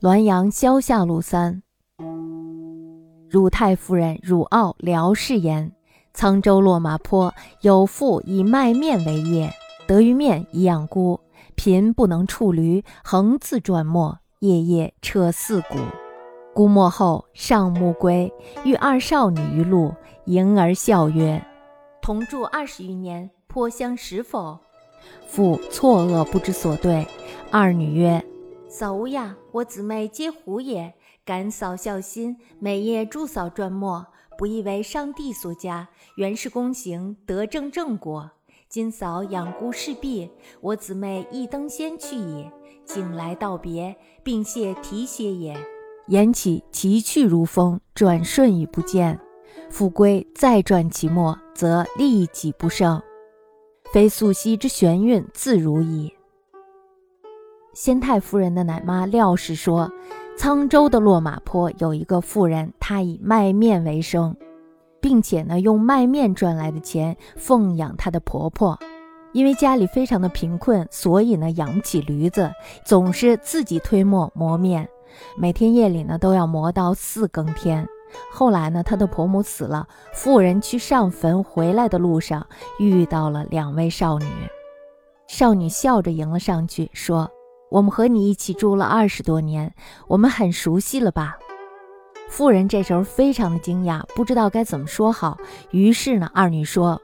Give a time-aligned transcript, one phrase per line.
[0.00, 1.60] 滦阳萧下路三，
[3.28, 5.72] 汝太夫人汝傲辽氏言：
[6.14, 9.52] 沧州落马坡有妇以卖面为业，
[9.88, 11.18] 得于面以养孤，
[11.56, 15.76] 贫不能处驴，横自转磨，夜夜彻四谷。
[16.54, 18.32] 孤没后上暮归，
[18.64, 19.92] 遇二少女于路，
[20.26, 21.44] 迎而笑曰
[22.00, 24.60] ：“同住二十余年，颇相识否？”
[25.26, 27.04] 父错愕不知所对。
[27.50, 28.24] 二女曰：
[28.70, 30.92] 嫂无恙，我姊妹皆狐也。
[31.24, 38.30] 敢嫂孝心，每夜助嫂转磨，不亦为上帝所加，原是公行得正正果。
[38.68, 42.52] 今嫂养孤事毕，我姊妹亦登仙去也。
[42.84, 45.56] 景来道别，并谢提携也。
[46.08, 49.18] 言起其去如风，转瞬已不见。
[49.70, 53.02] 复归再转其末，则立己不胜，
[53.94, 56.12] 非素昔之玄韵自如矣。
[57.80, 59.88] 先太夫人的奶妈廖氏说
[60.36, 64.34] ：“沧州的落马坡有一个妇人，她以卖面为生，
[65.00, 68.76] 并且呢，用卖面赚来的钱奉养她的婆婆。
[69.30, 72.50] 因为家里非常的贫困，所以呢，养不起驴子，
[72.84, 74.88] 总是自己推磨磨面，
[75.36, 77.86] 每天夜里呢，都要磨到四更天。
[78.32, 82.44] 后来呢，她的婆母死了，妇人去上坟回来的路上，
[82.80, 84.26] 遇到了两位少女，
[85.28, 87.30] 少女笑着迎了上去，说。”
[87.70, 89.74] 我们和你一起住了二十多年，
[90.06, 91.36] 我们很熟悉了吧？
[92.30, 95.38] 妇人这时候非常的惊讶，不知道该怎么说好。
[95.70, 97.00] 于是呢，二女说：“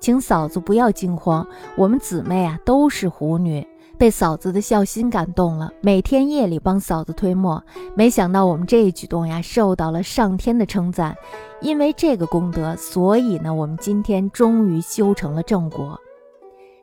[0.00, 3.66] 请嫂子不要惊慌，我们姊妹啊都是狐女，
[3.98, 7.62] 被嫂子的孝心感动了，每天夜里帮嫂子推磨。
[7.96, 11.16] 没想到我们这一举动呀，受到了上天的称赞。
[11.60, 15.98] 因为这个功德，所以呢，我们今天终于修成了正果。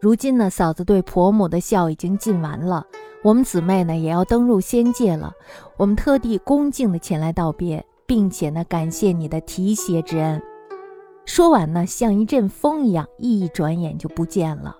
[0.00, 2.86] 如今呢，嫂子对婆母的孝已经尽完了。”
[3.22, 5.30] 我们姊妹呢也要登入仙界了，
[5.76, 10.40] 我们特地恭敬的前来道别，并且呢感谢你的提携之恩。
[11.26, 14.74] 说完呢，像一阵风一样，一转眼就不见了。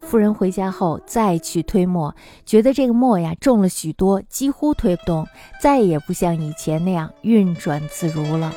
[0.00, 2.14] 夫人回家后再去推磨，
[2.46, 5.26] 觉得这个磨呀重了许多，几乎推不动，
[5.60, 8.52] 再也不像以前那样运转自如了。